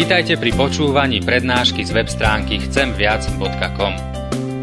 Vitajte 0.00 0.40
pri 0.40 0.56
počúvaní 0.56 1.20
prednášky 1.20 1.84
z 1.84 1.92
web 1.92 2.08
stránky 2.08 2.56
chcemviac.com. 2.56 3.94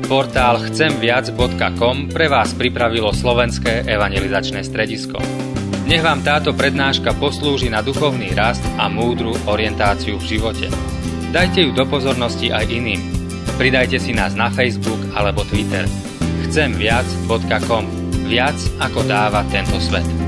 Portál 0.10 0.66
chcemviac.com 0.66 2.10
pre 2.10 2.26
vás 2.26 2.58
pripravilo 2.58 3.14
slovenské 3.14 3.86
evangelizačné 3.86 4.66
stredisko. 4.66 5.22
Nech 5.86 6.02
vám 6.02 6.26
táto 6.26 6.58
prednáška 6.58 7.14
poslúži 7.22 7.70
na 7.70 7.86
duchovný 7.86 8.34
rast 8.34 8.66
a 8.82 8.90
múdru 8.90 9.38
orientáciu 9.46 10.18
v 10.18 10.26
živote. 10.26 10.74
Dajte 11.30 11.70
ju 11.70 11.72
do 11.78 11.86
pozornosti 11.86 12.50
aj 12.50 12.74
iným. 12.74 13.06
Pridajte 13.62 14.02
si 14.02 14.18
nás 14.18 14.34
na 14.34 14.50
Facebook 14.50 15.14
alebo 15.14 15.46
Twitter. 15.46 15.86
Chcemviac.com. 16.50 17.86
Viac 18.26 18.58
ako 18.82 19.06
dáva 19.06 19.46
tento 19.54 19.78
svet. 19.78 20.28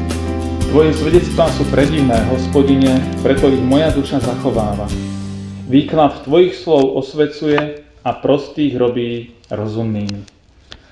Tvoje 0.69 0.94
svedectvá 1.02 1.49
sú 1.57 1.66
predivné, 1.73 2.13
hospodine, 2.30 3.02
preto 3.25 3.49
ich 3.49 3.57
moja 3.57 3.89
duša 3.89 4.21
zachováva. 4.21 4.85
Výklad 5.69 6.25
tvojich 6.25 6.57
slov 6.57 6.97
osvecuje 6.97 7.85
a 8.01 8.09
prostých 8.17 8.73
robí 8.73 9.37
rozumnými. 9.53 10.25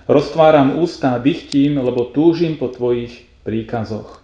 Roztváram 0.05 0.77
ústa 0.77 1.17
dychtím, 1.17 1.81
lebo 1.81 2.13
túžim 2.13 2.61
po 2.61 2.69
tvojich 2.69 3.25
príkazoch. 3.41 4.21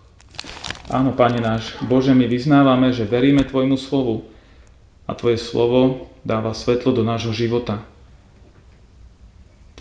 Áno, 0.94 1.09
Pane 1.17 1.41
náš, 1.41 1.73
Bože, 1.89 2.13
my 2.13 2.30
vyznávame, 2.30 2.94
že 2.94 3.09
veríme 3.09 3.41
Tvojmu 3.41 3.81
slovu 3.81 4.30
a 5.09 5.17
Tvoje 5.17 5.41
slovo 5.41 6.13
dáva 6.21 6.53
svetlo 6.53 6.94
do 6.94 7.02
nášho 7.02 7.33
života. 7.33 7.81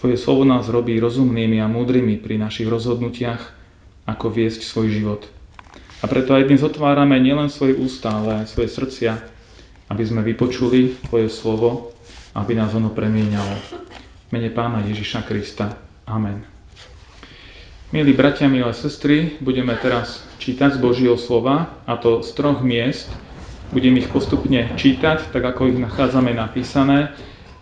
Tvoje 0.00 0.16
slovo 0.16 0.48
nás 0.48 0.72
robí 0.72 0.96
rozumnými 0.96 1.60
a 1.60 1.68
múdrymi 1.68 2.16
pri 2.16 2.40
našich 2.40 2.66
rozhodnutiach, 2.66 3.44
ako 4.08 4.26
viesť 4.32 4.64
svoj 4.64 4.88
život. 4.88 5.22
A 6.00 6.08
preto 6.08 6.32
aj 6.32 6.48
dnes 6.48 6.64
otvárame 6.64 7.20
nielen 7.20 7.52
svoje 7.52 7.76
ústa, 7.76 8.08
ale 8.08 8.42
aj 8.42 8.56
svoje 8.56 8.72
srdcia, 8.72 9.31
aby 9.92 10.02
sme 10.08 10.24
vypočuli 10.24 10.96
Tvoje 11.04 11.28
slovo, 11.28 11.92
aby 12.32 12.56
nás 12.56 12.72
ono 12.72 12.88
premieňalo. 12.88 13.84
Mene 14.32 14.48
Pána 14.48 14.80
Ježiša 14.88 15.28
Krista. 15.28 15.76
Amen. 16.08 16.48
Milí 17.92 18.16
bratia, 18.16 18.48
milé 18.48 18.72
sestry, 18.72 19.36
budeme 19.44 19.76
teraz 19.76 20.24
čítať 20.40 20.80
z 20.80 20.82
Božieho 20.82 21.20
slova, 21.20 21.76
a 21.84 22.00
to 22.00 22.24
z 22.24 22.32
troch 22.32 22.64
miest. 22.64 23.12
Budem 23.76 24.00
ich 24.00 24.08
postupne 24.08 24.72
čítať, 24.80 25.28
tak 25.28 25.44
ako 25.44 25.68
ich 25.68 25.76
nachádzame 25.76 26.32
napísané. 26.32 27.12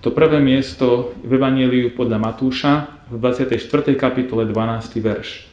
To 0.06 0.14
prvé 0.14 0.38
miesto 0.38 1.10
v 1.26 1.34
Evangeliu 1.34 1.90
podľa 1.98 2.22
Matúša 2.22 3.02
v 3.10 3.18
24. 3.18 3.58
kapitole 3.98 4.46
12. 4.46 5.02
verš 5.02 5.50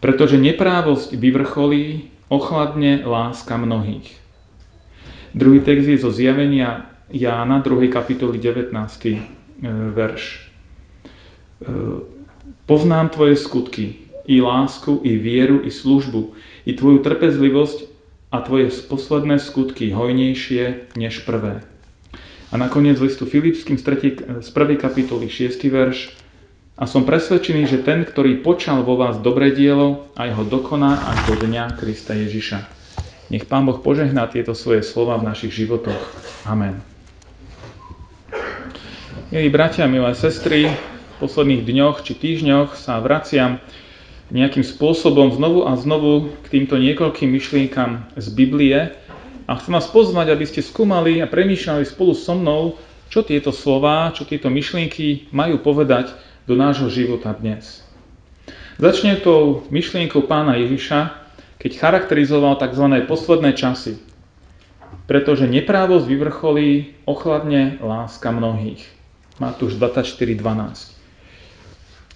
pretože 0.00 0.36
neprávosť 0.36 1.16
vyvrcholí, 1.16 2.12
ochladne 2.28 3.02
láska 3.06 3.56
mnohých. 3.56 4.25
Druhý 5.36 5.60
text 5.60 5.84
je 5.84 6.00
zo 6.00 6.08
zjavenia 6.08 6.88
Jána, 7.12 7.60
2. 7.60 7.92
kapitoly 7.92 8.40
19. 8.40 8.72
E, 8.72 9.20
verš. 9.92 10.24
E, 10.32 10.40
poznám 12.64 13.12
tvoje 13.12 13.36
skutky, 13.36 14.00
i 14.24 14.40
lásku, 14.40 15.04
i 15.04 15.20
vieru, 15.20 15.60
i 15.60 15.68
službu, 15.68 16.32
i 16.64 16.72
tvoju 16.72 17.04
trpezlivosť 17.04 17.78
a 18.32 18.40
tvoje 18.40 18.72
posledné 18.88 19.36
skutky 19.36 19.92
hojnejšie 19.92 20.96
než 20.96 21.28
prvé. 21.28 21.60
A 22.48 22.56
nakoniec 22.56 22.96
listu 22.96 23.28
Filipským 23.28 23.76
z 23.76 23.84
1. 23.84 24.80
kapitoly 24.80 25.28
6. 25.28 25.60
verš 25.68 26.16
a 26.80 26.88
som 26.88 27.04
presvedčený, 27.04 27.68
že 27.68 27.84
ten, 27.84 28.08
ktorý 28.08 28.40
počal 28.40 28.80
vo 28.88 28.96
vás 28.96 29.20
dobré 29.20 29.52
dielo, 29.52 30.08
aj 30.16 30.32
ho 30.32 30.42
dokoná 30.48 30.96
až 31.12 31.18
do 31.28 31.44
dňa 31.44 31.76
Krista 31.76 32.16
Ježiša. 32.16 32.85
Nech 33.26 33.42
Pán 33.50 33.66
Boh 33.66 33.82
požehná 33.82 34.30
tieto 34.30 34.54
svoje 34.54 34.86
slova 34.86 35.18
v 35.18 35.26
našich 35.26 35.50
životoch. 35.50 35.98
Amen. 36.46 36.78
Milí 39.34 39.50
bratia, 39.50 39.90
milé 39.90 40.14
sestry, 40.14 40.70
v 40.70 41.16
posledných 41.18 41.66
dňoch 41.66 42.06
či 42.06 42.14
týždňoch 42.14 42.78
sa 42.78 43.02
vraciam 43.02 43.58
nejakým 44.30 44.62
spôsobom 44.62 45.34
znovu 45.34 45.66
a 45.66 45.74
znovu 45.74 46.30
k 46.46 46.54
týmto 46.54 46.78
niekoľkým 46.78 47.26
myšlienkam 47.34 48.06
z 48.14 48.26
Biblie 48.30 48.94
a 49.50 49.52
chcem 49.58 49.74
vás 49.74 49.90
pozvať, 49.90 50.30
aby 50.30 50.46
ste 50.46 50.62
skúmali 50.62 51.18
a 51.18 51.26
premýšľali 51.26 51.82
spolu 51.82 52.14
so 52.14 52.38
mnou, 52.38 52.78
čo 53.10 53.26
tieto 53.26 53.50
slova, 53.50 54.14
čo 54.14 54.22
tieto 54.22 54.46
myšlienky 54.46 55.34
majú 55.34 55.58
povedať 55.58 56.14
do 56.46 56.54
nášho 56.54 56.86
života 56.90 57.34
dnes. 57.34 57.82
Začne 58.78 59.18
tou 59.18 59.66
myšlienkou 59.74 60.30
pána 60.30 60.54
Ježiša, 60.62 61.25
keď 61.56 61.72
charakterizoval 61.76 62.60
tzv. 62.60 62.84
posledné 63.08 63.52
časy. 63.56 63.96
Pretože 65.06 65.46
neprávosť 65.46 66.06
vyvrcholí 66.06 66.98
ochladne 67.06 67.78
láska 67.78 68.34
mnohých. 68.34 68.82
Matúš 69.38 69.78
24.12. 69.78 70.40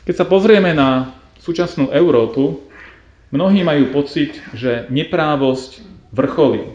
Keď 0.08 0.14
sa 0.16 0.26
pozrieme 0.26 0.74
na 0.74 1.14
súčasnú 1.38 1.92
Európu, 1.94 2.64
mnohí 3.30 3.62
majú 3.62 3.94
pocit, 3.94 4.40
že 4.56 4.88
neprávosť 4.90 5.84
vrcholí. 6.10 6.74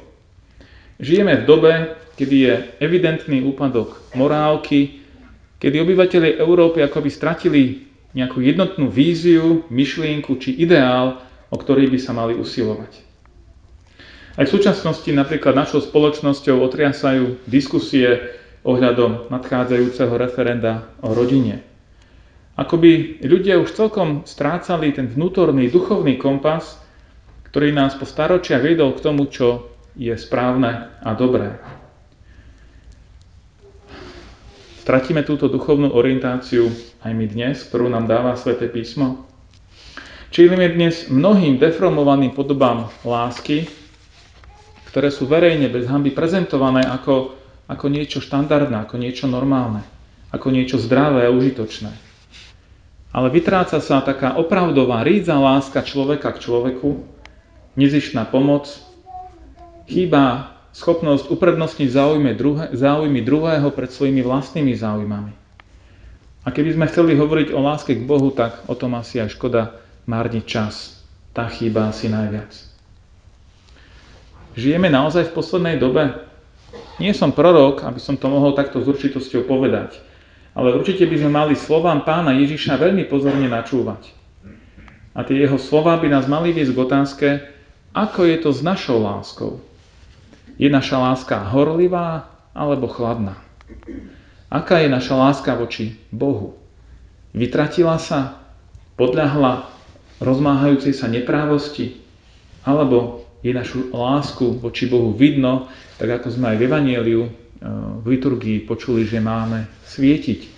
Žijeme 1.01 1.43
v 1.43 1.47
dobe, 1.47 1.73
kedy 2.15 2.35
je 2.39 2.53
evidentný 2.79 3.43
úpadok 3.43 3.99
morálky, 4.15 5.03
kedy 5.59 5.75
obyvateľe 5.83 6.39
Európy 6.39 6.79
akoby 6.79 7.09
stratili 7.11 7.63
nejakú 8.15 8.39
jednotnú 8.39 8.87
víziu, 8.87 9.67
myšlienku 9.67 10.39
či 10.39 10.55
ideál, 10.55 11.24
o 11.55 11.57
ktorý 11.57 11.87
by 11.87 11.99
sa 12.03 12.11
mali 12.11 12.35
usilovať. 12.35 12.91
Aj 14.35 14.43
v 14.43 14.51
súčasnosti 14.51 15.07
napríklad 15.15 15.55
našou 15.55 15.79
spoločnosťou 15.79 16.59
otriasajú 16.59 17.47
diskusie 17.47 18.35
ohľadom 18.67 19.31
nadchádzajúceho 19.31 20.11
referenda 20.19 20.91
o 20.99 21.15
rodine. 21.15 21.63
Akoby 22.59 23.23
ľudia 23.23 23.55
už 23.63 23.71
celkom 23.71 24.27
strácali 24.27 24.91
ten 24.91 25.07
vnútorný 25.07 25.71
duchovný 25.71 26.19
kompas, 26.19 26.75
ktorý 27.47 27.71
nás 27.71 27.95
po 27.95 28.03
staročiach 28.03 28.59
viedol 28.59 28.91
k 28.99 29.03
tomu, 29.07 29.31
čo 29.31 29.71
je 29.95 30.11
správne 30.19 30.91
a 30.99 31.15
dobré. 31.15 31.55
Stratíme 34.83 35.23
túto 35.23 35.47
duchovnú 35.47 35.95
orientáciu 35.95 36.67
aj 36.99 37.11
my 37.15 37.25
dnes, 37.31 37.63
ktorú 37.63 37.87
nám 37.87 38.11
dáva 38.11 38.35
sväté 38.35 38.67
písmo? 38.67 39.23
Čilíme 40.35 40.67
dnes 40.67 41.07
mnohým 41.07 41.55
deformovaným 41.55 42.35
podobám 42.35 42.91
lásky, 43.07 43.71
ktoré 44.91 45.07
sú 45.07 45.31
verejne 45.31 45.71
bez 45.71 45.87
hamby 45.87 46.11
prezentované 46.11 46.83
ako, 46.83 47.39
ako 47.71 47.85
niečo 47.87 48.19
štandardné, 48.19 48.83
ako 48.83 48.99
niečo 48.99 49.31
normálne, 49.31 49.79
ako 50.35 50.51
niečo 50.51 50.75
zdravé 50.75 51.23
a 51.23 51.31
užitočné. 51.31 51.87
Ale 53.15 53.31
vytráca 53.31 53.79
sa 53.79 54.03
taká 54.03 54.35
opravdová 54.35 55.07
rídza 55.07 55.39
láska 55.39 55.87
človeka 55.87 56.35
k 56.35 56.43
človeku, 56.43 56.99
nezištná 57.79 58.27
pomoc, 58.27 58.75
chýba 59.87 60.51
schopnosť 60.75 61.31
uprednostniť 61.31 61.87
záujmy, 61.87 62.35
druhé, 62.35 62.75
záujmy 62.75 63.23
druhého 63.23 63.71
pred 63.71 63.87
svojimi 63.87 64.19
vlastnými 64.19 64.75
záujmami. 64.75 65.31
A 66.43 66.51
keby 66.51 66.75
sme 66.75 66.91
chceli 66.91 67.15
hovoriť 67.15 67.55
o 67.55 67.63
láske 67.63 67.95
k 67.95 68.03
Bohu, 68.03 68.35
tak 68.35 68.67
o 68.67 68.75
tom 68.75 68.99
asi 68.99 69.23
aj 69.23 69.31
škoda 69.31 69.84
márniť 70.05 70.45
čas. 70.45 71.01
Tá 71.35 71.51
chýba 71.51 71.91
asi 71.91 72.07
najviac. 72.07 72.53
Žijeme 74.55 74.87
naozaj 74.87 75.29
v 75.29 75.35
poslednej 75.35 75.75
dobe? 75.75 76.15
Nie 76.95 77.11
som 77.11 77.35
prorok, 77.35 77.83
aby 77.83 77.99
som 77.99 78.15
to 78.15 78.31
mohol 78.31 78.55
takto 78.55 78.79
s 78.79 78.87
určitosťou 78.87 79.43
povedať, 79.43 79.99
ale 80.55 80.71
určite 80.71 81.03
by 81.03 81.15
sme 81.19 81.31
mali 81.35 81.55
slovám 81.59 82.07
pána 82.07 82.31
Ježiša 82.39 82.79
veľmi 82.79 83.03
pozorne 83.11 83.51
načúvať. 83.51 84.15
A 85.11 85.23
tie 85.27 85.43
jeho 85.43 85.59
slova 85.59 85.99
by 85.99 86.07
nás 86.07 86.27
mali 86.31 86.55
viesť 86.55 86.71
k 86.71 86.83
otázke, 86.87 87.27
ako 87.91 88.27
je 88.27 88.37
to 88.39 88.49
s 88.55 88.63
našou 88.63 89.03
láskou. 89.03 89.59
Je 90.55 90.71
naša 90.71 91.03
láska 91.03 91.35
horlivá 91.51 92.31
alebo 92.55 92.87
chladná? 92.87 93.35
Aká 94.47 94.79
je 94.79 94.87
naša 94.87 95.19
láska 95.19 95.51
voči 95.55 95.99
Bohu? 96.15 96.55
Vytratila 97.35 97.99
sa? 97.99 98.39
Podľahla 98.95 99.74
rozmáhajúcej 100.19 100.95
sa 100.95 101.11
neprávosti? 101.11 101.99
Alebo 102.65 103.25
je 103.45 103.53
našu 103.53 103.93
lásku 103.93 104.57
voči 104.57 104.89
Bohu 104.89 105.13
vidno, 105.13 105.69
tak 106.01 106.21
ako 106.21 106.33
sme 106.33 106.53
aj 106.53 106.57
v 106.57 106.65
Evangeliu 106.65 107.23
e, 107.25 107.31
v 108.01 108.05
liturgii 108.17 108.65
počuli, 108.65 109.05
že 109.05 109.21
máme 109.21 109.69
svietiť 109.85 110.49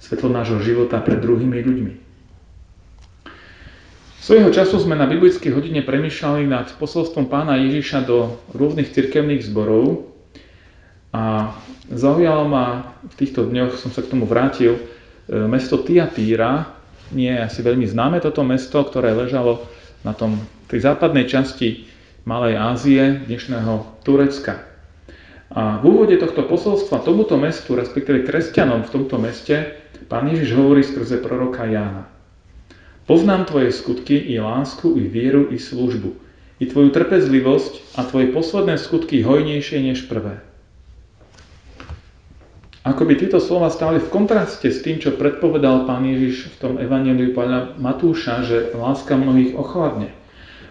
svetlo 0.00 0.32
nášho 0.32 0.56
života 0.64 1.04
pred 1.04 1.20
druhými 1.20 1.60
ľuďmi. 1.60 1.92
Svojho 4.20 4.48
času 4.52 4.80
sme 4.80 4.96
na 4.96 5.04
biblickej 5.04 5.52
hodine 5.52 5.84
premýšľali 5.84 6.48
nad 6.48 6.72
posolstvom 6.80 7.28
pána 7.28 7.60
Ježiša 7.60 8.08
do 8.08 8.40
rôznych 8.56 8.88
cirkevných 8.92 9.44
zborov 9.44 10.08
a 11.12 11.52
zaujalo 11.92 12.48
ma, 12.48 12.96
v 13.04 13.14
týchto 13.20 13.44
dňoch 13.44 13.76
som 13.76 13.92
sa 13.92 14.00
k 14.00 14.16
tomu 14.16 14.24
vrátil, 14.24 14.80
e, 14.80 14.80
mesto 15.44 15.76
Tiatýra, 15.84 16.79
nie 17.10 17.30
je 17.30 17.40
asi 17.42 17.60
veľmi 17.62 17.86
známe 17.86 18.18
toto 18.22 18.46
mesto, 18.46 18.82
ktoré 18.82 19.14
ležalo 19.14 19.66
na 20.06 20.14
tom, 20.14 20.38
tej 20.70 20.86
západnej 20.86 21.26
časti 21.26 21.90
Malej 22.24 22.56
Ázie, 22.56 23.26
dnešného 23.26 24.02
Turecka. 24.06 24.62
A 25.50 25.82
v 25.82 25.84
úvode 25.90 26.14
tohto 26.14 26.46
posolstva 26.46 27.02
tomuto 27.02 27.34
mestu, 27.34 27.74
respektíve 27.74 28.22
kresťanom 28.22 28.86
v 28.86 28.92
tomto 28.94 29.18
meste, 29.18 29.82
pán 30.06 30.30
Ježiš 30.30 30.54
hovorí 30.54 30.86
skrze 30.86 31.18
proroka 31.18 31.66
Jána. 31.66 32.06
Poznám 33.10 33.50
tvoje 33.50 33.74
skutky 33.74 34.14
i 34.14 34.38
lásku, 34.38 34.94
i 34.94 35.10
vieru, 35.10 35.50
i 35.50 35.58
službu, 35.58 36.14
i 36.62 36.64
tvoju 36.70 36.94
trpezlivosť 36.94 37.98
a 37.98 38.06
tvoje 38.06 38.30
posledné 38.30 38.78
skutky 38.78 39.26
hojnejšie 39.26 39.82
než 39.82 40.06
prvé. 40.06 40.38
Ako 42.80 43.04
by 43.04 43.12
tieto 43.20 43.36
slova 43.44 43.68
stáli 43.68 44.00
v 44.00 44.08
kontraste 44.08 44.72
s 44.72 44.80
tým, 44.80 44.96
čo 44.96 45.12
predpovedal 45.12 45.84
pán 45.84 46.00
Ježiš 46.08 46.56
v 46.56 46.56
tom 46.56 46.72
evaneliu 46.80 47.36
pána 47.36 47.76
Matúša, 47.76 48.40
že 48.40 48.72
láska 48.72 49.20
mnohých 49.20 49.52
ochladne. 49.52 50.16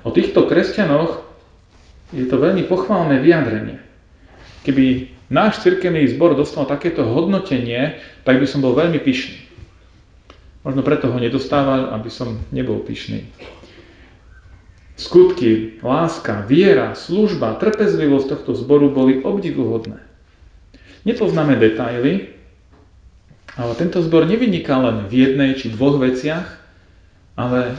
O 0.01 0.09
týchto 0.09 0.49
kresťanoch 0.49 1.21
je 2.09 2.25
to 2.25 2.41
veľmi 2.41 2.65
pochválne 2.65 3.21
vyjadrenie. 3.21 3.77
Keby 4.65 5.13
náš 5.29 5.61
cirkevný 5.61 6.09
zbor 6.09 6.33
dostal 6.33 6.65
takéto 6.65 7.05
hodnotenie, 7.05 8.01
tak 8.25 8.41
by 8.41 8.47
som 8.49 8.65
bol 8.65 8.73
veľmi 8.73 8.97
pyšný. 8.97 9.45
Možno 10.65 10.81
preto 10.81 11.13
ho 11.13 11.17
nedostával, 11.21 11.93
aby 11.93 12.09
som 12.09 12.41
nebol 12.49 12.81
pyšný. 12.81 13.29
Skutky, 14.97 15.79
láska, 15.79 16.43
viera, 16.49 16.97
služba, 16.97 17.55
trpezlivosť 17.61 18.27
tohto 18.33 18.51
zboru 18.57 18.91
boli 18.91 19.21
obdivuhodné. 19.21 20.08
Nepoznáme 21.07 21.55
detaily, 21.55 22.35
ale 23.55 23.71
tento 23.75 24.03
zbor 24.03 24.27
nevyniká 24.27 24.75
len 24.79 25.07
v 25.07 25.13
jednej 25.27 25.55
či 25.55 25.71
dvoch 25.71 25.99
veciach, 25.99 26.47
ale 27.39 27.75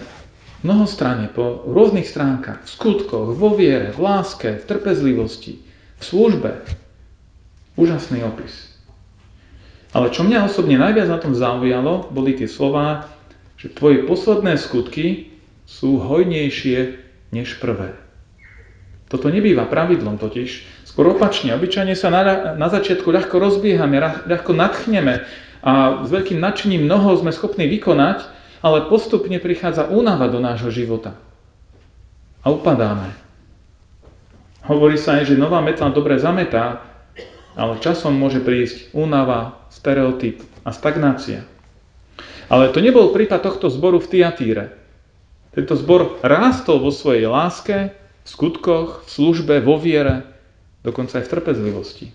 mnohostranne, 0.64 1.32
po 1.32 1.64
rôznych 1.68 2.08
stránkach, 2.08 2.64
v 2.64 2.68
skutkoch, 2.68 3.36
vo 3.36 3.56
viere, 3.56 3.92
v 3.92 4.00
láske, 4.00 4.60
v 4.60 4.64
trpezlivosti, 4.64 5.60
v 6.00 6.02
službe. 6.04 6.50
Úžasný 7.76 8.24
opis. 8.24 8.72
Ale 9.90 10.12
čo 10.12 10.22
mňa 10.22 10.46
osobne 10.46 10.76
najviac 10.78 11.08
na 11.08 11.18
tom 11.18 11.32
zaujalo, 11.32 12.12
boli 12.12 12.36
tie 12.36 12.46
slova, 12.46 13.08
že 13.56 13.72
tvoje 13.72 14.04
posledné 14.04 14.56
skutky 14.60 15.34
sú 15.64 16.00
hojnejšie 16.00 16.96
než 17.34 17.58
prvé. 17.58 17.96
Toto 19.10 19.26
nebýva 19.26 19.66
pravidlom 19.66 20.22
totiž. 20.22 20.86
Skôr 20.86 21.10
opačne, 21.10 21.50
obyčajne 21.58 21.98
sa 21.98 22.14
na, 22.14 22.54
na 22.54 22.68
začiatku 22.70 23.10
ľahko 23.10 23.42
rozbiehame, 23.42 23.98
ľahko 24.30 24.54
nadchneme 24.54 25.26
a 25.66 26.06
s 26.06 26.08
veľkým 26.14 26.38
nadšením 26.38 26.86
mnoho 26.86 27.18
sme 27.18 27.34
schopní 27.34 27.66
vykonať, 27.66 28.22
ale 28.62 28.86
postupne 28.86 29.42
prichádza 29.42 29.90
únava 29.90 30.30
do 30.30 30.38
nášho 30.38 30.70
života. 30.70 31.18
A 32.46 32.54
upadáme. 32.54 33.10
Hovorí 34.64 34.94
sa 34.94 35.18
aj, 35.18 35.34
že 35.34 35.40
nová 35.40 35.58
metla 35.58 35.90
dobre 35.90 36.14
zametá, 36.22 36.86
ale 37.58 37.82
časom 37.82 38.14
môže 38.14 38.38
prísť 38.38 38.94
únava, 38.94 39.58
stereotyp 39.74 40.38
a 40.62 40.70
stagnácia. 40.70 41.42
Ale 42.46 42.70
to 42.70 42.78
nebol 42.78 43.10
prípad 43.10 43.42
tohto 43.42 43.66
zboru 43.66 43.98
v 43.98 44.06
Tiatíre. 44.06 44.64
Tento 45.50 45.74
zbor 45.74 46.22
rástol 46.22 46.78
vo 46.78 46.94
svojej 46.94 47.26
láske, 47.26 47.90
skutkoch, 48.30 49.04
v 49.06 49.10
službe, 49.10 49.58
vo 49.58 49.76
viere, 49.76 50.22
dokonca 50.86 51.18
aj 51.18 51.26
v 51.26 51.32
trpezlivosti. 51.34 52.06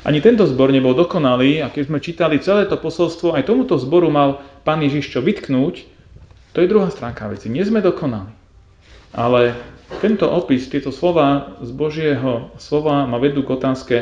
Ani 0.00 0.24
tento 0.24 0.48
zbor 0.48 0.72
nebol 0.72 0.96
dokonalý 0.96 1.60
a 1.60 1.68
keď 1.68 1.82
sme 1.86 2.00
čítali 2.00 2.40
celé 2.40 2.64
to 2.64 2.80
posolstvo, 2.80 3.36
aj 3.36 3.44
tomuto 3.44 3.76
zboru 3.76 4.08
mal 4.08 4.40
pán 4.64 4.80
Ježiš 4.80 5.12
čo 5.12 5.20
vytknúť, 5.20 5.84
to 6.50 6.58
je 6.58 6.70
druhá 6.70 6.88
stránka 6.90 7.28
veci. 7.30 7.52
Nie 7.52 7.62
sme 7.62 7.84
dokonali. 7.84 8.32
Ale 9.12 9.54
tento 10.00 10.26
opis, 10.30 10.70
tieto 10.72 10.90
slova 10.90 11.58
z 11.60 11.70
Božieho 11.74 12.54
slova 12.56 13.04
ma 13.04 13.18
vedú 13.20 13.44
k 13.44 13.54
otázke, 13.54 13.96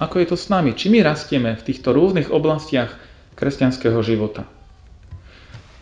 ako 0.00 0.16
je 0.16 0.26
to 0.32 0.36
s 0.38 0.48
nami? 0.48 0.72
Či 0.72 0.88
my 0.88 1.04
rastieme 1.04 1.52
v 1.60 1.66
týchto 1.66 1.92
rôznych 1.92 2.32
oblastiach 2.32 2.96
kresťanského 3.36 4.00
života? 4.00 4.48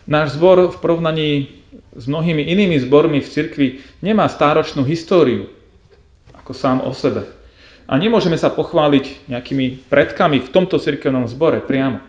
Náš 0.09 0.41
zbor 0.41 0.73
v 0.73 0.77
porovnaní 0.81 1.29
s 1.93 2.09
mnohými 2.09 2.41
inými 2.41 2.81
zbormi 2.81 3.21
v 3.21 3.29
cirkvi 3.29 3.67
nemá 4.01 4.25
stáročnú 4.25 4.81
históriu, 4.81 5.45
ako 6.33 6.51
sám 6.57 6.81
o 6.81 6.89
sebe. 6.97 7.29
A 7.85 7.93
nemôžeme 7.93 8.33
sa 8.33 8.49
pochváliť 8.49 9.29
nejakými 9.29 9.85
predkami 9.85 10.41
v 10.41 10.49
tomto 10.49 10.81
cirkevnom 10.81 11.29
zbore 11.29 11.61
priamo. 11.61 12.01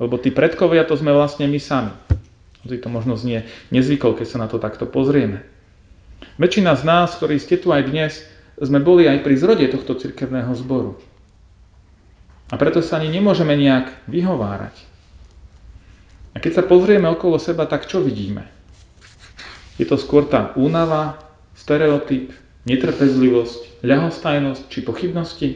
Lebo 0.00 0.16
tí 0.16 0.32
predkovia 0.32 0.88
to 0.88 0.96
sme 0.96 1.12
vlastne 1.12 1.44
my 1.52 1.60
sami. 1.60 1.92
Hoci 2.64 2.80
to 2.80 2.88
možno 2.88 3.20
znie 3.20 3.44
nezvykol, 3.68 4.16
keď 4.16 4.26
sa 4.32 4.40
na 4.40 4.48
to 4.48 4.56
takto 4.56 4.88
pozrieme. 4.88 5.44
Väčšina 6.40 6.72
z 6.80 6.82
nás, 6.88 7.12
ktorí 7.20 7.36
ste 7.36 7.60
tu 7.60 7.76
aj 7.76 7.92
dnes, 7.92 8.24
sme 8.56 8.80
boli 8.80 9.04
aj 9.04 9.20
pri 9.20 9.36
zrode 9.36 9.68
tohto 9.68 10.00
cirkevného 10.00 10.52
zboru. 10.56 10.96
A 12.48 12.56
preto 12.56 12.80
sa 12.80 13.00
ani 13.00 13.12
nemôžeme 13.12 13.52
nejak 13.52 14.08
vyhovárať. 14.08 14.91
A 16.32 16.40
keď 16.40 16.52
sa 16.60 16.64
pozrieme 16.64 17.08
okolo 17.12 17.36
seba, 17.36 17.68
tak 17.68 17.84
čo 17.84 18.00
vidíme? 18.00 18.48
Je 19.76 19.84
to 19.84 20.00
skôr 20.00 20.24
tá 20.28 20.56
únava, 20.56 21.20
stereotyp, 21.56 22.32
netrpezlivosť, 22.64 23.84
ľahostajnosť 23.84 24.62
či 24.68 24.78
pochybnosti? 24.84 25.48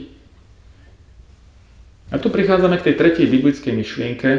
A 2.12 2.22
tu 2.22 2.30
prichádzame 2.30 2.78
k 2.78 2.92
tej 2.92 2.94
tretej 2.94 3.26
biblickej 3.26 3.72
myšlienke, 3.74 4.30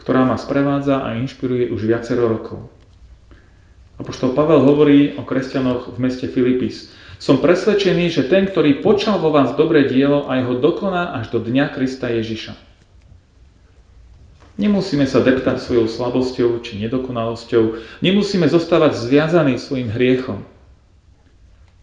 ktorá 0.00 0.26
ma 0.26 0.36
sprevádza 0.40 1.06
a 1.06 1.14
inšpiruje 1.16 1.70
už 1.70 1.86
viacero 1.86 2.26
rokov. 2.26 2.66
Apoštol 3.96 4.36
Pavel 4.36 4.60
hovorí 4.60 5.16
o 5.16 5.24
kresťanoch 5.24 5.96
v 5.96 5.98
meste 6.02 6.28
Filipis. 6.28 6.92
Som 7.16 7.40
presvedčený, 7.40 8.12
že 8.12 8.28
ten, 8.28 8.44
ktorý 8.44 8.84
počal 8.84 9.16
vo 9.16 9.32
vás 9.32 9.56
dobré 9.56 9.88
dielo, 9.88 10.28
aj 10.28 10.44
ho 10.44 10.54
dokoná 10.60 11.16
až 11.16 11.32
do 11.32 11.40
dňa 11.40 11.72
Krista 11.72 12.12
Ježiša. 12.12 12.75
Nemusíme 14.56 15.04
sa 15.04 15.20
deptať 15.20 15.60
svojou 15.60 15.84
slabosťou 15.84 16.64
či 16.64 16.80
nedokonalosťou. 16.80 17.76
Nemusíme 18.00 18.48
zostávať 18.48 18.96
zviazaní 18.96 19.60
svojim 19.60 19.92
hriechom. 19.92 20.40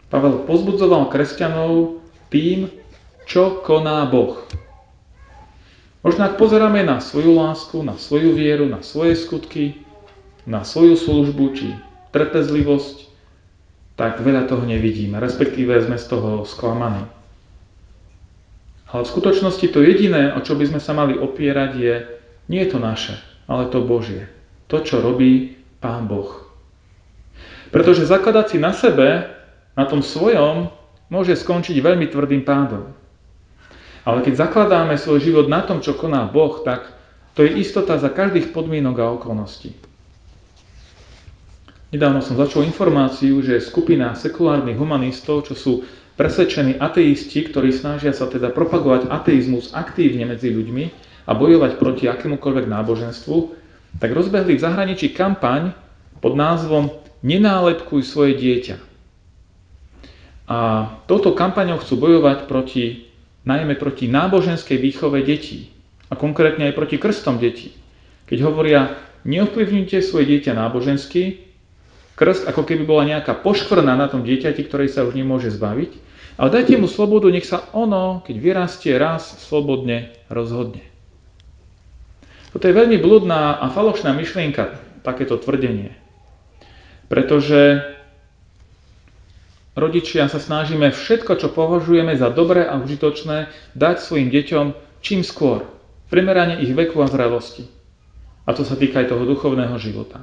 Pavel 0.10 0.42
pozbudzoval 0.50 1.14
kresťanov 1.14 2.02
tým, 2.34 2.74
čo 3.30 3.62
koná 3.62 4.10
Boh. 4.10 4.42
Možno 6.02 6.26
ak 6.26 6.42
pozeráme 6.42 6.82
na 6.82 6.98
svoju 6.98 7.38
lásku, 7.38 7.78
na 7.86 7.96
svoju 7.96 8.34
vieru, 8.34 8.66
na 8.66 8.82
svoje 8.82 9.16
skutky, 9.16 9.86
na 10.44 10.66
svoju 10.66 10.98
službu 10.98 11.46
či 11.56 11.78
trpezlivosť, 12.12 13.10
tak 13.94 14.20
veľa 14.20 14.50
toho 14.50 14.66
nevidíme, 14.66 15.22
respektíve 15.22 15.78
sme 15.86 16.02
z 16.02 16.06
toho 16.10 16.44
sklamaní. 16.44 17.06
Ale 18.90 19.06
v 19.06 19.12
skutočnosti 19.14 19.66
to 19.70 19.80
jediné, 19.82 20.34
o 20.34 20.42
čo 20.42 20.58
by 20.58 20.70
sme 20.70 20.82
sa 20.82 20.94
mali 20.94 21.18
opierať, 21.18 21.72
je, 21.78 21.96
nie 22.52 22.62
je 22.64 22.76
to 22.76 22.80
naše, 22.80 23.16
ale 23.48 23.72
to 23.72 23.84
Božie. 23.84 24.28
To, 24.68 24.82
čo 24.82 25.00
robí 25.00 25.60
Pán 25.84 26.08
Boh. 26.08 26.44
Pretože 27.74 28.06
zakladať 28.06 28.46
si 28.54 28.58
na 28.62 28.72
sebe, 28.72 29.28
na 29.74 29.86
tom 29.90 30.06
svojom, 30.06 30.70
môže 31.10 31.34
skončiť 31.34 31.78
veľmi 31.82 32.10
tvrdým 32.10 32.46
pádom. 32.46 32.94
Ale 34.04 34.22
keď 34.22 34.50
zakladáme 34.50 35.00
svoj 35.00 35.24
život 35.24 35.48
na 35.48 35.64
tom, 35.64 35.80
čo 35.80 35.96
koná 35.96 36.28
Boh, 36.28 36.62
tak 36.62 36.92
to 37.34 37.42
je 37.42 37.58
istota 37.58 37.98
za 37.98 38.14
každých 38.14 38.54
podmienok 38.54 38.96
a 39.00 39.06
okolností. 39.18 39.74
Nedávno 41.94 42.26
som 42.26 42.38
začal 42.38 42.66
informáciu, 42.66 43.42
že 43.46 43.62
skupina 43.62 44.18
sekulárnych 44.18 44.78
humanistov, 44.78 45.46
čo 45.46 45.54
sú 45.54 45.74
presvedčení 46.18 46.78
ateisti, 46.78 47.46
ktorí 47.46 47.74
snažia 47.74 48.14
sa 48.14 48.26
teda 48.30 48.50
propagovať 48.50 49.10
ateizmus 49.10 49.74
aktívne 49.74 50.26
medzi 50.30 50.50
ľuďmi 50.50 51.13
a 51.24 51.32
bojovať 51.32 51.80
proti 51.80 52.06
akémukoľvek 52.10 52.66
náboženstvu, 52.68 53.38
tak 54.00 54.10
rozbehli 54.12 54.58
v 54.58 54.64
zahraničí 54.64 55.14
kampaň 55.14 55.72
pod 56.20 56.34
názvom 56.36 56.92
Nenálepkuj 57.24 58.04
svoje 58.04 58.36
dieťa. 58.36 58.76
A 60.52 60.60
touto 61.08 61.32
kampaňou 61.32 61.80
chcú 61.80 61.96
bojovať 61.96 62.52
proti 62.52 63.14
najmä 63.44 63.76
proti 63.76 64.08
náboženskej 64.08 64.80
výchove 64.80 65.24
detí 65.24 65.72
a 66.08 66.16
konkrétne 66.16 66.72
aj 66.72 66.76
proti 66.76 66.96
krstom 67.00 67.40
detí. 67.40 67.76
Keď 68.28 68.40
hovoria, 68.44 68.96
neovplyvňujte 69.28 70.00
svoje 70.00 70.28
dieťa 70.32 70.56
nábožensky, 70.56 71.44
krst 72.16 72.48
ako 72.48 72.64
keby 72.64 72.84
bola 72.88 73.04
nejaká 73.08 73.36
poškvrna 73.44 74.00
na 74.00 74.08
tom 74.08 74.24
dieťati, 74.24 74.64
ktorej 74.64 74.92
sa 74.92 75.04
už 75.04 75.16
nemôže 75.16 75.52
zbaviť, 75.52 75.92
ale 76.40 76.50
dajte 76.50 76.80
mu 76.80 76.88
slobodu, 76.88 77.30
nech 77.30 77.46
sa 77.46 77.68
ono, 77.76 78.24
keď 78.24 78.36
vyrastie 78.40 78.96
raz, 78.96 79.38
slobodne 79.44 80.16
rozhodne. 80.32 80.93
Toto 82.54 82.70
je 82.70 82.78
veľmi 82.78 83.02
blúdna 83.02 83.58
a 83.58 83.66
falošná 83.74 84.14
myšlienka, 84.14 84.78
takéto 85.02 85.42
tvrdenie. 85.42 85.98
Pretože 87.10 87.94
Rodičia 89.74 90.30
sa 90.30 90.38
snažíme 90.38 90.94
všetko, 90.94 91.34
čo 91.42 91.50
považujeme 91.50 92.14
za 92.14 92.30
dobré 92.30 92.62
a 92.62 92.78
užitočné, 92.78 93.50
dať 93.74 94.06
svojim 94.06 94.30
deťom 94.30 94.66
čím 95.02 95.26
skôr, 95.26 95.66
primerane 96.14 96.62
ich 96.62 96.70
veku 96.78 97.02
a 97.02 97.10
zrelosti. 97.10 97.66
A 98.46 98.54
to 98.54 98.62
sa 98.62 98.78
týka 98.78 99.02
aj 99.02 99.10
toho 99.10 99.26
duchovného 99.26 99.74
života. 99.82 100.22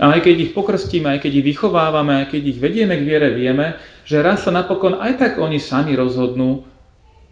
A 0.00 0.16
aj 0.16 0.24
keď 0.24 0.48
ich 0.48 0.52
pokrstíme, 0.56 1.12
aj 1.12 1.28
keď 1.28 1.32
ich 1.44 1.48
vychovávame, 1.54 2.24
aj 2.24 2.26
keď 2.32 2.42
ich 2.56 2.58
vedieme 2.58 2.96
k 2.96 3.04
viere, 3.04 3.28
vieme, 3.36 3.76
že 4.08 4.24
raz 4.24 4.48
sa 4.48 4.50
napokon 4.50 4.96
aj 4.96 5.20
tak 5.20 5.32
oni 5.36 5.60
sami 5.60 5.92
rozhodnú 5.92 6.64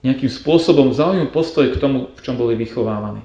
nejakým 0.05 0.29
spôsobom 0.29 0.93
zaujímavý 0.93 1.33
postoj 1.33 1.73
k 1.73 1.81
tomu, 1.81 2.13
v 2.13 2.21
čom 2.21 2.37
boli 2.37 2.61
vychovávaní. 2.61 3.25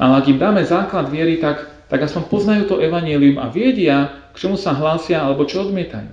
Ale 0.00 0.12
ak 0.22 0.28
im 0.28 0.38
dáme 0.40 0.64
základ 0.64 1.12
viery, 1.12 1.36
tak, 1.36 1.88
tak 1.88 2.00
aspoň 2.04 2.22
poznajú 2.28 2.62
to 2.68 2.76
evanílium 2.80 3.36
a 3.36 3.52
vedia, 3.52 4.28
k 4.32 4.36
čomu 4.40 4.56
sa 4.56 4.72
hlásia 4.72 5.20
alebo 5.20 5.44
čo 5.44 5.68
odmietajú. 5.68 6.08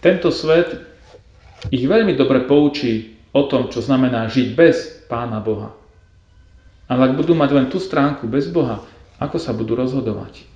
Tento 0.00 0.32
svet 0.32 0.80
ich 1.68 1.84
veľmi 1.84 2.16
dobre 2.16 2.44
poučí 2.44 3.16
o 3.36 3.44
tom, 3.44 3.68
čo 3.68 3.84
znamená 3.84 4.28
žiť 4.32 4.48
bez 4.56 4.76
Pána 5.10 5.40
Boha. 5.44 5.76
Ale 6.86 7.10
ak 7.10 7.18
budú 7.18 7.34
mať 7.34 7.50
len 7.52 7.66
tú 7.68 7.82
stránku 7.82 8.30
bez 8.30 8.48
Boha, 8.48 8.80
ako 9.18 9.36
sa 9.36 9.52
budú 9.52 9.74
rozhodovať? 9.74 10.46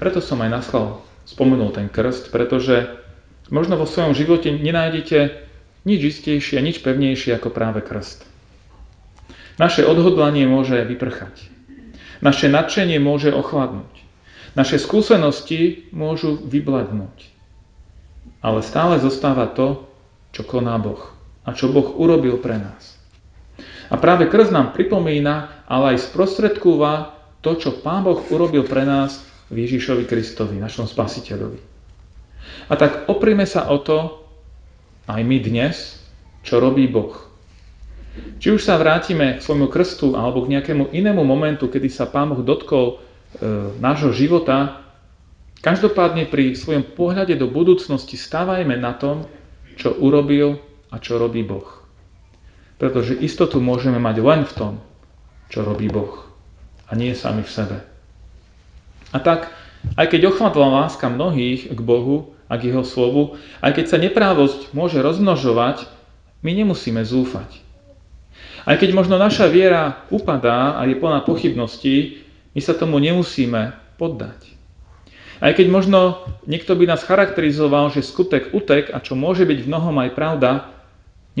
Preto 0.00 0.24
som 0.24 0.40
aj 0.40 0.50
naschval 0.50 1.04
spomenul 1.28 1.76
ten 1.76 1.92
krst, 1.92 2.32
pretože 2.32 2.88
možno 3.52 3.76
vo 3.76 3.84
svojom 3.84 4.16
živote 4.16 4.48
nenájdete 4.48 5.49
nič 5.84 6.00
istejšie 6.16 6.60
nič 6.60 6.84
pevnejšie 6.84 7.36
ako 7.36 7.48
práve 7.52 7.80
krst. 7.80 8.24
Naše 9.60 9.84
odhodlanie 9.84 10.48
môže 10.48 10.80
vyprchať. 10.88 11.48
Naše 12.24 12.48
nadšenie 12.48 13.00
môže 13.00 13.32
ochladnúť. 13.32 13.92
Naše 14.56 14.80
skúsenosti 14.80 15.88
môžu 15.92 16.36
vyblednúť. 16.36 17.28
Ale 18.40 18.64
stále 18.64 18.96
zostáva 19.00 19.48
to, 19.52 19.88
čo 20.32 20.44
koná 20.44 20.80
Boh 20.80 21.12
a 21.44 21.56
čo 21.56 21.72
Boh 21.72 21.96
urobil 21.96 22.36
pre 22.40 22.60
nás. 22.60 23.00
A 23.90 23.98
práve 23.98 24.30
krst 24.30 24.54
nám 24.54 24.72
pripomína, 24.76 25.66
ale 25.66 25.96
aj 25.96 26.08
sprostredkúva 26.12 27.16
to, 27.40 27.56
čo 27.56 27.80
Pán 27.80 28.04
Boh 28.04 28.20
urobil 28.30 28.68
pre 28.68 28.84
nás 28.84 29.24
v 29.50 29.66
Ježišovi 29.66 30.06
Kristovi, 30.06 30.60
našom 30.60 30.86
Spasiteľovi. 30.86 31.58
A 32.70 32.72
tak 32.78 33.10
oprime 33.10 33.44
sa 33.48 33.66
o 33.68 33.82
to 33.82 34.19
aj 35.06 35.20
my 35.22 35.38
dnes, 35.40 36.00
čo 36.42 36.58
robí 36.58 36.88
Boh. 36.88 37.16
Či 38.42 38.58
už 38.58 38.64
sa 38.64 38.80
vrátime 38.80 39.38
k 39.38 39.44
svojmu 39.44 39.70
krstu 39.70 40.18
alebo 40.18 40.42
k 40.42 40.58
nejakému 40.58 40.90
inému 40.90 41.22
momentu, 41.22 41.70
kedy 41.70 41.88
sa 41.88 42.10
Pán 42.10 42.34
Boh 42.34 42.42
dotkol 42.42 43.00
E, 43.30 43.44
nášho 43.78 44.10
života, 44.10 44.82
každopádne 45.62 46.26
pri 46.26 46.58
svojom 46.58 46.82
pohľade 46.98 47.38
do 47.38 47.46
budúcnosti 47.46 48.18
stávajme 48.18 48.74
na 48.74 48.90
tom, 48.90 49.22
čo 49.78 49.94
urobil 49.94 50.58
a 50.90 50.98
čo 50.98 51.14
robí 51.14 51.46
Boh. 51.46 51.86
Pretože 52.82 53.14
istotu 53.14 53.62
môžeme 53.62 54.02
mať 54.02 54.16
len 54.18 54.42
v 54.42 54.52
tom, 54.58 54.72
čo 55.46 55.62
robí 55.62 55.86
Boh 55.86 56.26
a 56.90 56.98
nie 56.98 57.14
sami 57.14 57.46
v 57.46 57.54
sebe. 57.54 57.78
A 59.14 59.22
tak, 59.22 59.54
aj 59.94 60.10
keď 60.10 60.34
ochmatla 60.34 60.82
láska 60.82 61.06
mnohých 61.06 61.70
k 61.70 61.78
Bohu 61.78 62.34
a 62.50 62.58
k 62.58 62.74
Jeho 62.74 62.82
slovu, 62.82 63.38
aj 63.62 63.78
keď 63.78 63.86
sa 63.86 64.02
neprávosť 64.02 64.74
môže 64.74 64.98
rozmnožovať, 64.98 65.86
my 66.42 66.50
nemusíme 66.50 66.98
zúfať. 67.06 67.62
Aj 68.66 68.76
keď 68.76 68.90
možno 68.92 69.16
naša 69.16 69.48
viera 69.48 70.04
upadá 70.10 70.76
a 70.76 70.84
je 70.84 70.98
plná 70.98 71.22
pochybností, 71.24 72.26
my 72.52 72.60
sa 72.60 72.74
tomu 72.74 72.98
nemusíme 72.98 73.72
poddať. 73.96 74.50
Aj 75.40 75.56
keď 75.56 75.66
možno 75.72 76.20
niekto 76.44 76.76
by 76.76 76.84
nás 76.84 77.06
charakterizoval, 77.06 77.88
že 77.94 78.04
skutek 78.04 78.52
utek 78.52 78.92
a 78.92 79.00
čo 79.00 79.16
môže 79.16 79.48
byť 79.48 79.58
v 79.64 79.70
mnohom 79.70 79.96
aj 80.04 80.10
pravda, 80.12 80.50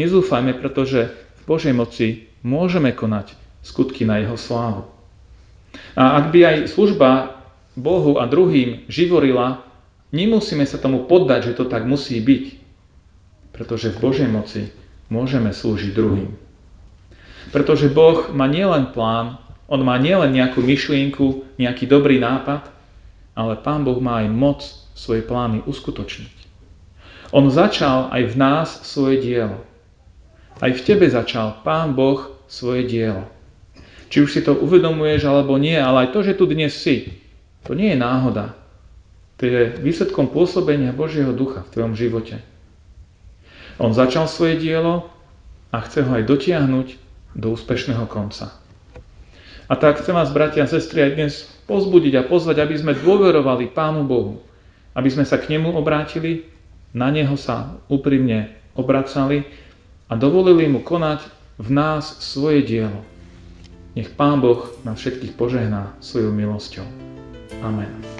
nezúfajme, 0.00 0.56
pretože 0.56 1.12
v 1.12 1.42
Božej 1.44 1.74
moci 1.76 2.30
môžeme 2.40 2.96
konať 2.96 3.36
skutky 3.60 4.08
na 4.08 4.24
Jeho 4.24 4.40
slávu. 4.40 4.88
A 5.92 6.16
ak 6.16 6.32
by 6.32 6.40
aj 6.40 6.56
služba 6.72 7.36
Bohu 7.76 8.16
a 8.16 8.24
druhým 8.24 8.88
živorila, 8.88 9.60
nemusíme 10.10 10.66
sa 10.66 10.78
tomu 10.78 11.06
poddať, 11.06 11.52
že 11.52 11.56
to 11.58 11.64
tak 11.66 11.86
musí 11.86 12.18
byť. 12.22 12.44
Pretože 13.50 13.92
v 13.94 14.00
Božej 14.00 14.28
moci 14.30 14.70
môžeme 15.10 15.50
slúžiť 15.50 15.90
druhým. 15.92 16.30
Pretože 17.50 17.90
Boh 17.90 18.30
má 18.30 18.46
nielen 18.46 18.94
plán 18.94 19.40
on 19.70 19.86
má 19.86 20.02
nielen 20.02 20.34
nejakú 20.34 20.58
myšlienku, 20.66 21.54
nejaký 21.54 21.86
dobrý 21.86 22.18
nápad, 22.18 22.66
ale 23.38 23.54
Pán 23.62 23.86
Boh 23.86 24.02
má 24.02 24.26
aj 24.26 24.28
moc 24.34 24.60
svoje 24.98 25.22
plány 25.22 25.62
uskutočniť. 25.62 26.36
On 27.30 27.46
začal 27.46 28.10
aj 28.10 28.34
v 28.34 28.36
nás 28.36 28.68
svoje 28.82 29.22
dielo. 29.22 29.62
Aj 30.58 30.74
v 30.74 30.82
tebe 30.82 31.06
začal 31.06 31.62
Pán 31.62 31.94
Boh 31.94 32.34
svoje 32.50 32.82
dielo. 32.90 33.30
Či 34.10 34.26
už 34.26 34.30
si 34.34 34.42
to 34.42 34.58
uvedomuješ 34.58 35.30
alebo 35.30 35.54
nie, 35.54 35.78
ale 35.78 36.10
aj 36.10 36.18
to, 36.18 36.26
že 36.26 36.34
tu 36.34 36.50
dnes 36.50 36.74
si, 36.74 37.22
to 37.62 37.78
nie 37.78 37.94
je 37.94 38.02
náhoda. 38.02 38.58
To 39.40 39.48
je 39.48 39.72
výsledkom 39.80 40.28
pôsobenia 40.28 40.92
Božieho 40.92 41.32
ducha 41.32 41.64
v 41.64 41.72
tvojom 41.72 41.96
živote. 41.96 42.44
On 43.80 43.96
začal 43.96 44.28
svoje 44.28 44.60
dielo 44.60 45.08
a 45.72 45.80
chce 45.80 46.04
ho 46.04 46.12
aj 46.12 46.28
dotiahnuť 46.28 46.88
do 47.32 47.56
úspešného 47.56 48.04
konca. 48.04 48.52
A 49.70 49.78
tak 49.80 50.04
chcem 50.04 50.12
vás, 50.12 50.28
bratia 50.34 50.66
a 50.66 50.68
sestry, 50.68 51.08
aj 51.08 51.12
dnes 51.16 51.32
pozbudiť 51.64 52.20
a 52.20 52.26
pozvať, 52.28 52.60
aby 52.60 52.74
sme 52.76 52.92
dôverovali 52.92 53.72
Pánu 53.72 54.04
Bohu, 54.04 54.44
aby 54.92 55.08
sme 55.08 55.24
sa 55.24 55.40
k 55.40 55.56
Nemu 55.56 55.72
obrátili, 55.72 56.44
na 56.92 57.08
Neho 57.08 57.38
sa 57.38 57.80
úprimne 57.86 58.50
obracali 58.76 59.46
a 60.10 60.18
dovolili 60.18 60.66
Mu 60.66 60.82
konať 60.82 61.22
v 61.56 61.68
nás 61.70 62.18
svoje 62.18 62.66
dielo. 62.66 63.00
Nech 63.94 64.10
Pán 64.18 64.42
Boh 64.42 64.74
nás 64.82 64.98
všetkých 64.98 65.38
požehná 65.38 65.94
svojou 66.02 66.34
milosťou. 66.34 66.84
Amen. 67.62 68.19